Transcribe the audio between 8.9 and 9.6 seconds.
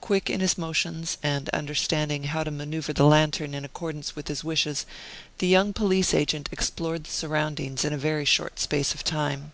of time.